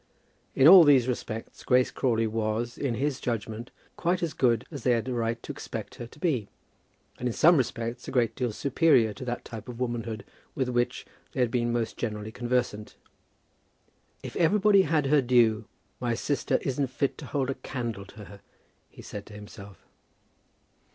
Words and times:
In 0.55 0.67
all 0.67 0.83
these 0.83 1.07
respects 1.07 1.63
Grace 1.63 1.91
Crawley 1.91 2.25
was, 2.25 2.75
in 2.75 2.95
his 2.95 3.19
judgment, 3.21 3.69
quite 3.97 4.23
as 4.23 4.33
good 4.33 4.65
as 4.71 4.81
they 4.81 4.93
had 4.93 5.07
a 5.07 5.13
right 5.13 5.43
to 5.43 5.51
expect 5.51 5.93
her 6.01 6.07
to 6.07 6.17
be, 6.17 6.49
and 7.19 7.27
in 7.29 7.33
some 7.33 7.55
respects 7.55 8.07
a 8.07 8.11
great 8.11 8.35
deal 8.35 8.51
superior 8.51 9.13
to 9.13 9.23
that 9.25 9.45
type 9.45 9.69
of 9.69 9.79
womanhood 9.79 10.25
with 10.55 10.69
which 10.69 11.05
they 11.33 11.39
had 11.39 11.51
been 11.51 11.71
most 11.71 11.97
generally 11.97 12.31
conversant. 12.31 12.95
"If 14.23 14.35
everybody 14.37 14.81
had 14.81 15.05
her 15.05 15.21
due, 15.21 15.65
my 15.99 16.15
sister 16.15 16.57
isn't 16.63 16.87
fit 16.87 17.15
to 17.19 17.27
hold 17.27 17.51
a 17.51 17.53
candle 17.53 18.05
to 18.07 18.25
her," 18.25 18.41
he 18.89 19.03
said 19.03 19.27
to 19.27 19.33
himself. 19.35 19.85